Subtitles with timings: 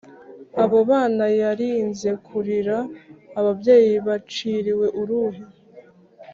[0.63, 2.77] Abo bana yarinze Kuririra
[3.39, 5.43] ababyeyi Baciriwe uruhe?